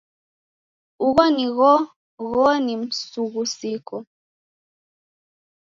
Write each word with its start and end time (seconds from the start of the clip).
Ugho 1.05 1.25
ni 1.35 1.45
ghoghoni 1.55 2.73
msughusiko. 2.81 3.95